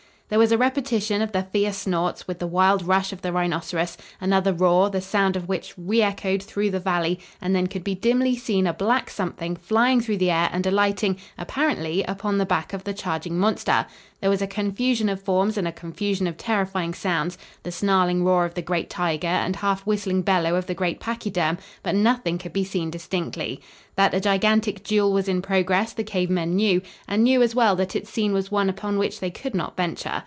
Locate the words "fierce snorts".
1.43-2.25